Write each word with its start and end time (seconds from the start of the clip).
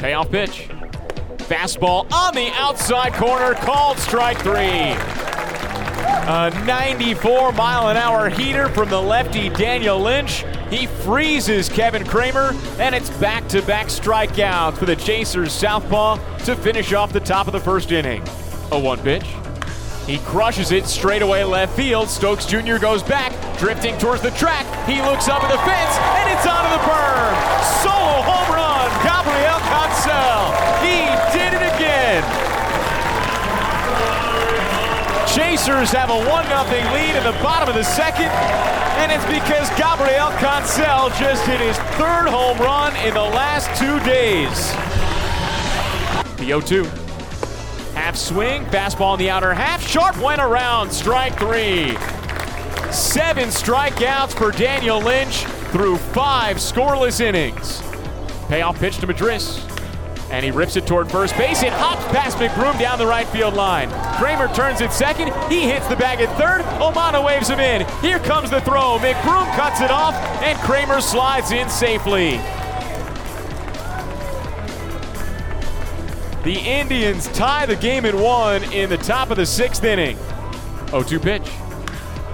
Payoff 0.00 0.30
pitch. 0.30 0.66
Fastball 1.40 2.10
on 2.10 2.34
the 2.34 2.50
outside 2.54 3.12
corner, 3.12 3.52
called 3.52 3.98
strike 3.98 4.38
three. 4.38 4.96
A 6.32 6.50
94 6.64 7.52
mile 7.52 7.88
an 7.88 7.98
hour 7.98 8.30
heater 8.30 8.70
from 8.70 8.88
the 8.88 9.00
lefty 9.00 9.50
Daniel 9.50 10.00
Lynch. 10.00 10.46
He 10.70 10.86
freezes 10.86 11.68
Kevin 11.68 12.06
Kramer, 12.06 12.54
and 12.78 12.94
it's 12.94 13.10
back 13.18 13.46
to 13.48 13.60
back 13.60 13.88
strikeouts 13.88 14.78
for 14.78 14.86
the 14.86 14.96
Chasers 14.96 15.52
Southpaw 15.52 16.16
to 16.44 16.56
finish 16.56 16.94
off 16.94 17.12
the 17.12 17.20
top 17.20 17.46
of 17.46 17.52
the 17.52 17.60
first 17.60 17.92
inning. 17.92 18.22
A 18.72 18.78
one 18.78 19.00
pitch. 19.00 19.26
He 20.06 20.18
crushes 20.18 20.72
it 20.72 20.86
straight 20.86 21.22
away 21.22 21.44
left 21.44 21.76
field. 21.76 22.08
Stokes 22.08 22.46
Jr. 22.46 22.78
goes 22.78 23.02
back, 23.02 23.32
drifting 23.58 23.96
towards 23.98 24.22
the 24.22 24.30
track. 24.32 24.66
He 24.88 25.00
looks 25.02 25.28
up 25.28 25.44
at 25.44 25.50
the 25.52 25.60
fence, 25.62 25.94
and 26.18 26.26
it's 26.32 26.46
onto 26.46 26.70
the 26.72 26.82
berm. 26.82 27.34
Solo 27.84 28.24
home 28.24 28.50
run, 28.50 28.88
Gabriel 29.06 29.60
Cancel. 29.70 30.50
He 30.82 31.04
did 31.36 31.54
it 31.54 31.64
again. 31.76 32.24
Chasers 35.28 35.92
have 35.92 36.10
a 36.10 36.18
1 36.18 36.26
0 36.26 36.92
lead 36.92 37.14
in 37.14 37.22
the 37.22 37.38
bottom 37.40 37.68
of 37.68 37.76
the 37.76 37.84
second, 37.84 38.30
and 38.98 39.12
it's 39.12 39.24
because 39.26 39.70
Gabriel 39.78 40.30
Cancel 40.42 41.10
just 41.20 41.46
hit 41.46 41.60
his 41.60 41.76
third 41.94 42.26
home 42.26 42.58
run 42.58 42.96
in 43.06 43.14
the 43.14 43.20
last 43.20 43.68
two 43.78 44.00
days. 44.00 44.72
The 46.38 46.46
0 46.46 46.60
2. 46.60 47.09
Half 48.10 48.18
swing, 48.18 48.64
fastball 48.64 49.12
in 49.12 49.20
the 49.20 49.30
outer 49.30 49.54
half. 49.54 49.86
Sharp 49.86 50.20
went 50.20 50.40
around, 50.40 50.90
strike 50.90 51.38
three. 51.38 51.96
Seven 52.90 53.50
strikeouts 53.50 54.32
for 54.32 54.50
Daniel 54.50 54.98
Lynch 55.00 55.44
through 55.70 55.96
five 55.96 56.56
scoreless 56.56 57.20
innings. 57.20 57.80
Payoff 58.48 58.80
pitch 58.80 58.98
to 58.98 59.06
Madris. 59.06 59.64
And 60.32 60.44
he 60.44 60.50
rips 60.50 60.74
it 60.74 60.88
toward 60.88 61.08
first 61.08 61.36
base. 61.36 61.62
It 61.62 61.72
hops 61.72 62.04
past 62.06 62.38
McBroom 62.38 62.76
down 62.80 62.98
the 62.98 63.06
right 63.06 63.28
field 63.28 63.54
line. 63.54 63.88
Kramer 64.18 64.52
turns 64.54 64.80
it 64.80 64.90
second. 64.90 65.32
He 65.48 65.70
hits 65.70 65.86
the 65.86 65.94
bag 65.94 66.20
at 66.20 66.36
third. 66.36 66.62
Omana 66.80 67.24
waves 67.24 67.48
him 67.48 67.60
in. 67.60 67.86
Here 68.00 68.18
comes 68.18 68.50
the 68.50 68.60
throw. 68.62 68.98
McBroom 68.98 69.54
cuts 69.54 69.80
it 69.80 69.92
off, 69.92 70.16
and 70.42 70.58
Kramer 70.58 71.00
slides 71.00 71.52
in 71.52 71.68
safely. 71.68 72.40
The 76.44 76.56
Indians 76.58 77.28
tie 77.28 77.66
the 77.66 77.76
game 77.76 78.06
at 78.06 78.14
one 78.14 78.64
in 78.72 78.88
the 78.88 78.96
top 78.96 79.30
of 79.30 79.36
the 79.36 79.44
sixth 79.44 79.84
inning. 79.84 80.16
0 80.88 81.02
2 81.02 81.20
pitch. 81.20 81.44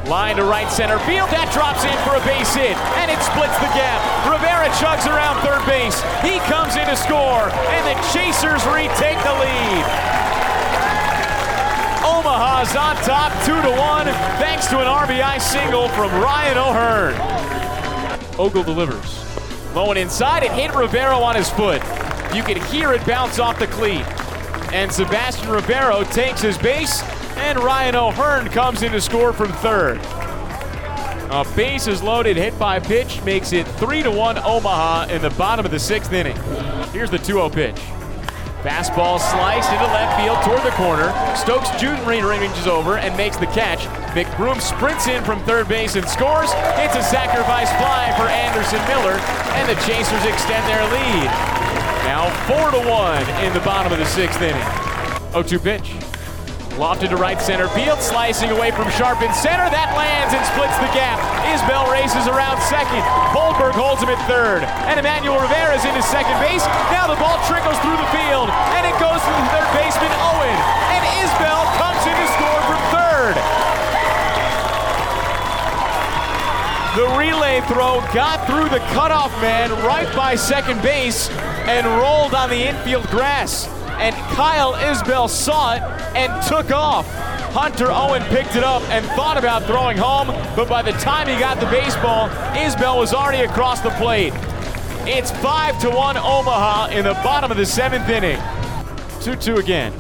Line 0.06 0.36
to 0.36 0.44
right 0.44 0.70
center 0.70 1.02
field. 1.10 1.26
That 1.34 1.50
drops 1.50 1.82
in 1.82 1.98
for 2.06 2.14
a 2.14 2.22
base 2.22 2.54
hit, 2.54 2.78
and 3.02 3.10
it 3.10 3.18
splits 3.26 3.58
the 3.58 3.66
gap. 3.74 3.98
Rivera 4.30 4.70
chugs 4.78 5.10
around 5.10 5.42
third 5.42 5.66
base. 5.66 5.98
He 6.22 6.38
comes 6.46 6.78
in 6.78 6.86
to 6.86 6.94
score, 6.94 7.50
and 7.50 7.82
the 7.82 7.98
Chasers 8.14 8.62
retake 8.70 9.18
the 9.26 9.34
lead. 9.42 9.82
Omaha's 12.06 12.70
on 12.78 12.94
top, 13.02 13.34
two 13.42 13.58
to 13.58 13.72
one, 13.74 14.06
thanks 14.38 14.70
to 14.70 14.78
an 14.78 14.86
RBI 14.86 15.42
single 15.42 15.91
from 15.98 16.14
Ryan 16.22 16.58
O'Hearn. 16.62 17.14
Ogle 18.38 18.62
delivers. 18.62 19.26
Low 19.74 19.91
and 19.91 19.98
inside, 19.98 20.44
it 20.44 20.52
hit 20.52 20.70
Rivero 20.70 21.18
on 21.18 21.34
his 21.34 21.50
foot. 21.50 21.82
You 22.36 22.42
can 22.42 22.60
hear 22.66 22.92
it 22.92 23.02
bounce 23.06 23.38
off 23.38 23.58
the 23.58 23.66
cleat. 23.66 24.04
And 24.70 24.92
Sebastian 24.92 25.48
Rivero 25.48 26.04
takes 26.04 26.42
his 26.42 26.58
base, 26.58 27.02
and 27.38 27.58
Ryan 27.58 27.96
O'Hearn 27.96 28.50
comes 28.50 28.82
in 28.82 28.92
to 28.92 29.00
score 29.00 29.32
from 29.32 29.50
third. 29.54 29.96
A 31.30 31.46
base 31.56 31.86
is 31.86 32.02
loaded, 32.02 32.36
hit 32.36 32.58
by 32.58 32.78
pitch, 32.78 33.22
makes 33.22 33.54
it 33.54 33.66
3 33.66 34.02
to 34.02 34.10
1 34.10 34.36
Omaha 34.36 35.06
in 35.06 35.22
the 35.22 35.30
bottom 35.30 35.64
of 35.64 35.70
the 35.70 35.78
sixth 35.78 36.12
inning. 36.12 36.36
Here's 36.92 37.10
the 37.10 37.16
2 37.16 37.24
0 37.24 37.48
pitch. 37.48 37.76
Fastball 38.60 39.18
sliced 39.18 39.72
into 39.72 39.84
left 39.86 40.20
field 40.20 40.36
toward 40.44 40.62
the 40.62 40.76
corner. 40.76 41.08
Stokes 41.36 41.70
Jr. 41.80 42.04
ranges 42.04 42.66
over 42.66 42.98
and 42.98 43.16
makes 43.16 43.38
the 43.38 43.46
catch. 43.46 43.80
McBroom 44.12 44.60
sprints 44.60 45.06
in 45.06 45.25
from 45.25 45.42
third 45.44 45.69
base 45.69 45.96
and 45.96 46.06
scores. 46.06 46.50
It's 46.84 46.96
a 46.96 47.02
sacrifice 47.02 47.70
fly 47.80 48.12
for 48.19 48.28
Anderson 48.28 48.84
Miller, 48.88 49.16
and 49.56 49.66
the 49.70 49.80
Chasers 49.86 50.25
extend 50.26 50.69
their 50.69 50.84
lead. 50.92 51.56
Now 52.06 52.31
4 52.47 52.71
to 52.71 52.87
1 52.87 53.43
in 53.43 53.50
the 53.50 53.59
bottom 53.67 53.91
of 53.91 53.99
the 53.99 54.06
sixth 54.06 54.39
inning. 54.39 54.62
0 55.34 55.43
2 55.43 55.59
pitch. 55.59 55.91
Lofted 56.78 57.11
to 57.11 57.19
right 57.19 57.43
center 57.43 57.67
field, 57.75 57.99
slicing 57.99 58.55
away 58.55 58.71
from 58.71 58.87
Sharp 58.94 59.27
in 59.27 59.33
center. 59.34 59.67
That 59.75 59.91
lands 59.99 60.31
and 60.31 60.39
splits 60.55 60.78
the 60.78 60.87
gap. 60.94 61.19
Isbell 61.50 61.91
races 61.91 62.31
around 62.31 62.62
second. 62.71 63.03
Goldberg 63.34 63.75
holds 63.75 64.06
him 64.06 64.15
at 64.15 64.22
third. 64.31 64.62
And 64.87 65.03
Emmanuel 65.03 65.43
Rivera 65.43 65.75
is 65.75 65.83
into 65.83 65.99
second 65.99 66.39
base. 66.39 66.62
Now 66.94 67.11
the 67.11 67.19
ball 67.19 67.43
trickles 67.50 67.75
through 67.83 67.99
the 67.99 68.11
field, 68.15 68.55
and 68.78 68.87
it 68.87 68.94
goes 69.03 69.19
to 69.19 69.33
the 69.34 69.47
third 69.50 69.67
baseman, 69.75 70.15
Owen. 70.31 70.59
And 70.94 71.03
Isbell 71.27 71.62
comes 71.75 72.06
in 72.06 72.15
to 72.15 72.28
score 72.38 72.61
from 72.71 72.81
third. 72.94 73.34
The 76.94 77.09
relay 77.19 77.67
throw 77.67 77.99
got 78.15 78.47
through 78.47 78.71
the 78.71 78.78
cutoff 78.94 79.34
man 79.43 79.75
right 79.83 80.06
by 80.15 80.38
second 80.38 80.78
base 80.87 81.27
and 81.66 81.87
rolled 81.87 82.34
on 82.34 82.49
the 82.49 82.69
infield 82.69 83.06
grass. 83.09 83.66
And 83.99 84.15
Kyle 84.34 84.75
Isbell 84.75 85.28
saw 85.28 85.75
it 85.75 85.82
and 86.16 86.31
took 86.47 86.71
off. 86.71 87.06
Hunter 87.53 87.91
Owen 87.91 88.22
picked 88.25 88.54
it 88.54 88.62
up 88.62 88.82
and 88.91 89.04
thought 89.16 89.38
about 89.38 89.65
throwing 89.65 89.97
home, 89.97 90.28
but 90.55 90.69
by 90.69 90.82
the 90.82 90.93
time 90.93 91.26
he 91.26 91.38
got 91.38 91.59
the 91.59 91.66
baseball, 91.66 92.28
Isbell 92.55 92.99
was 92.99 93.15
already 93.15 93.44
across 93.44 93.81
the 93.81 93.91
plate. 93.91 94.32
It's 95.09 95.31
5 95.31 95.81
to 95.81 95.91
1 95.91 96.16
Omaha 96.16 96.88
in 96.88 97.05
the 97.05 97.15
bottom 97.15 97.50
of 97.50 97.56
the 97.56 97.66
seventh 97.66 98.09
inning. 98.09 98.38
2 99.22 99.37
2 99.37 99.56
again. 99.56 99.93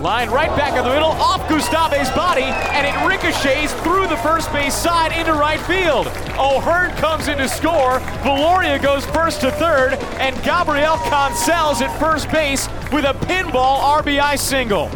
Line 0.00 0.30
right 0.30 0.56
back 0.56 0.78
in 0.78 0.84
the 0.84 0.90
middle, 0.90 1.08
off 1.08 1.48
Gustave's 1.48 2.10
body, 2.10 2.44
and 2.44 2.86
it 2.86 2.94
ricochets 3.04 3.72
through 3.82 4.06
the 4.06 4.16
first 4.18 4.52
base 4.52 4.72
side 4.72 5.10
into 5.10 5.32
right 5.32 5.58
field. 5.62 6.06
O'Hearn 6.38 6.92
comes 6.98 7.26
in 7.26 7.36
to 7.38 7.48
score, 7.48 7.98
Valoria 8.22 8.80
goes 8.80 9.04
first 9.06 9.40
to 9.40 9.50
third, 9.50 9.94
and 10.20 10.40
Gabriel 10.44 10.98
Cancel's 10.98 11.82
at 11.82 11.98
first 11.98 12.30
base 12.30 12.68
with 12.92 13.06
a 13.06 13.14
pinball 13.26 13.80
RBI 14.00 14.38
single. 14.38 14.88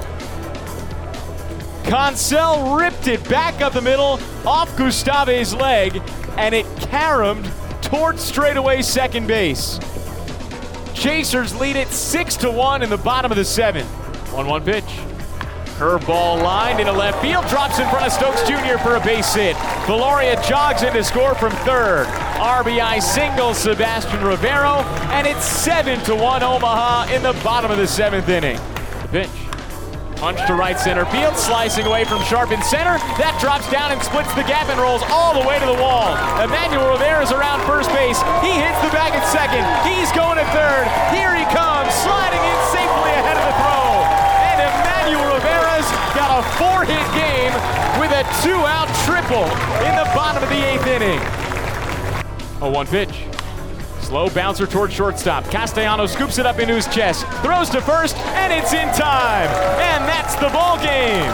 Cancel 1.82 2.76
ripped 2.76 3.08
it 3.08 3.28
back 3.28 3.60
up 3.60 3.72
the 3.72 3.82
middle 3.82 4.20
off 4.46 4.76
Gustave's 4.76 5.52
leg, 5.52 6.00
and 6.36 6.54
it 6.54 6.64
caromed 6.78 7.50
toward 7.80 8.20
straightaway 8.20 8.82
second 8.82 9.26
base. 9.26 9.80
Chasers 10.94 11.56
lead 11.56 11.74
it 11.74 11.88
6 11.88 12.36
to 12.36 12.52
1 12.52 12.84
in 12.84 12.88
the 12.88 12.96
bottom 12.98 13.32
of 13.32 13.36
the 13.36 13.44
seventh. 13.44 14.01
1 14.32 14.47
1 14.47 14.65
pitch. 14.65 14.84
Curveball 15.76 16.43
lined 16.43 16.81
into 16.81 16.93
left 16.93 17.20
field, 17.20 17.47
drops 17.48 17.78
in 17.78 17.88
front 17.88 18.06
of 18.06 18.12
Stokes 18.12 18.47
Jr. 18.48 18.78
for 18.78 18.97
a 18.97 19.00
base 19.00 19.34
hit. 19.34 19.56
Valoria 19.84 20.37
jogs 20.47 20.82
in 20.82 20.93
to 20.93 21.03
score 21.03 21.34
from 21.34 21.53
third. 21.66 22.06
RBI 22.38 23.03
single 23.03 23.53
Sebastian 23.53 24.22
Rivero, 24.25 24.84
and 25.10 25.26
it's 25.26 25.44
7 25.44 25.98
to 26.04 26.15
1 26.15 26.43
Omaha 26.43 27.12
in 27.12 27.22
the 27.22 27.32
bottom 27.44 27.70
of 27.70 27.78
the 27.78 27.87
seventh 27.87 28.28
inning. 28.28 28.56
The 29.03 29.09
pitch. 29.10 29.31
Punch 30.16 30.38
to 30.47 30.54
right 30.54 30.78
center 30.78 31.04
field, 31.06 31.37
slicing 31.37 31.84
away 31.84 32.04
from 32.04 32.22
Sharp 32.22 32.53
in 32.53 32.62
center. 32.62 32.97
That 33.19 33.34
drops 33.43 33.69
down 33.75 33.91
and 33.91 34.00
splits 34.00 34.32
the 34.38 34.47
gap 34.47 34.70
and 34.70 34.78
rolls 34.78 35.03
all 35.10 35.34
the 35.34 35.43
way 35.43 35.59
to 35.59 35.66
the 35.66 35.75
wall. 35.82 36.14
Emmanuel 36.38 36.94
Rivera 36.94 37.26
is 37.26 37.32
around 37.34 37.59
first 37.66 37.91
base. 37.91 38.22
He 38.38 38.54
hits 38.54 38.78
the 38.87 38.94
bag 38.94 39.19
at 39.19 39.26
second. 39.34 39.66
He's 39.82 40.14
going 40.14 40.38
to 40.38 40.47
third. 40.54 40.87
Here 41.10 41.34
he 41.34 41.43
comes, 41.50 41.91
sliding 42.06 42.38
in 42.38 42.59
safely 42.70 43.12
ahead 43.19 43.34
of 43.34 43.44
the 43.50 43.54
throw. 43.59 43.81
A 46.62 46.74
four-hit 46.74 47.06
game 47.14 47.52
with 47.98 48.12
a 48.12 48.22
two-out 48.40 48.86
triple 49.04 49.44
in 49.84 49.96
the 49.96 50.08
bottom 50.14 50.44
of 50.44 50.48
the 50.48 50.64
eighth 50.64 50.86
inning. 50.86 51.18
A 52.60 52.70
one 52.70 52.86
pitch. 52.86 53.24
Slow 54.00 54.30
bouncer 54.30 54.66
toward 54.66 54.92
shortstop. 54.92 55.44
Castellano 55.50 56.06
scoops 56.06 56.38
it 56.38 56.46
up 56.46 56.60
into 56.60 56.75
his 56.75 56.87
chest, 56.87 57.26
throws 57.42 57.69
to 57.70 57.81
first, 57.81 58.16
and 58.16 58.52
it's 58.52 58.72
in 58.72 58.87
time. 58.94 59.48
And 59.81 60.04
that's 60.04 60.37
the 60.37 60.50
ball 60.50 60.76
game. 60.76 61.26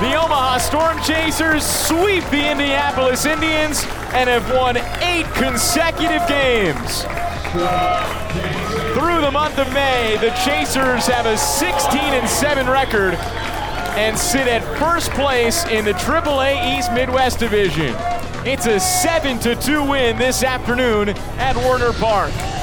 The 0.00 0.14
Omaha 0.16 0.58
Storm 0.58 0.98
Chasers 1.02 1.66
sweep 1.66 2.24
the 2.30 2.50
Indianapolis 2.50 3.26
Indians 3.26 3.84
and 4.14 4.30
have 4.30 4.50
won 4.54 4.78
eight 5.02 5.26
consecutive 5.34 6.26
games. 6.26 7.02
Through 8.94 9.20
the 9.20 9.30
month 9.30 9.58
of 9.58 9.70
May, 9.74 10.16
the 10.20 10.30
Chasers 10.42 11.06
have 11.06 11.26
a 11.26 11.36
16 11.36 12.00
and 12.00 12.28
7 12.28 12.66
record 12.66 13.18
and 13.98 14.16
sit 14.16 14.46
at 14.46 14.62
first 14.78 15.10
place 15.10 15.64
in 15.66 15.84
the 15.84 15.92
AAA 15.92 16.78
East 16.78 16.92
Midwest 16.92 17.40
Division. 17.40 17.92
It's 18.46 18.66
a 18.66 18.78
7 18.78 19.40
to 19.40 19.56
2 19.56 19.90
win 19.90 20.16
this 20.16 20.44
afternoon 20.44 21.08
at 21.08 21.56
Werner 21.56 21.92
Park. 21.94 22.57